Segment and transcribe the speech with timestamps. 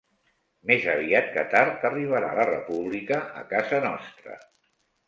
[0.69, 4.43] Més aviat que tard arribarà la República a casa nostra.